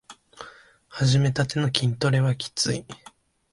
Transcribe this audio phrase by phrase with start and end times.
[0.87, 2.85] はじめたての筋トレはきつい